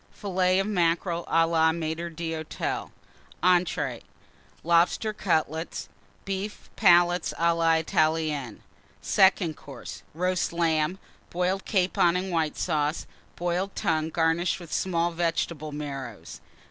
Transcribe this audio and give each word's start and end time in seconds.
Fillets 0.09 0.61
of 0.61 0.65
Mackerel 0.65 1.25
à 1.27 1.47
la 1.47 1.69
Maître 1.71 2.09
d'Hôtel. 2.11 2.89
ENTREES. 3.43 4.01
Lobster 4.63 5.13
Cutlets. 5.13 5.89
Beef 6.25 6.71
Palates 6.75 7.35
à 7.37 7.55
la 7.55 7.75
Italienne. 7.75 8.63
SECOND 9.03 9.55
COURSE. 9.55 10.01
Roast 10.15 10.51
Lamb. 10.53 10.97
Boiled 11.29 11.65
Capon 11.65 12.15
and 12.15 12.31
White 12.31 12.57
Sauce. 12.57 13.05
Boiled 13.35 13.75
Tongue, 13.75 14.09
garnished 14.09 14.59
with 14.59 14.73
small 14.73 15.11
Vegetable 15.11 15.71
Marrows. 15.71 16.41